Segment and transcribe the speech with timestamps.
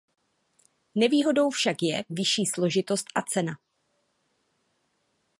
[0.95, 3.53] Nevýhodou však je vyšší složitost a cena.